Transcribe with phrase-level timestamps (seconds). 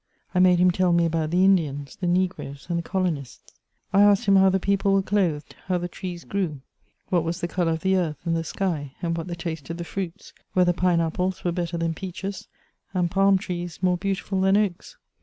[0.33, 3.53] I made nim tell me about the Indians, the negroes, and the colonists.
[3.93, 6.61] I asked him how the people were clothed, how the trees g^w,
[7.09, 9.77] what was the colour of the earth and the sky, and what the taste of
[9.77, 12.47] the fruits; wbedier pine apples were better than peaches,
[12.95, 14.17] and palm trees more beau CHATEAUBRIAND.
[14.17, 14.97] 239 tiful than oaks.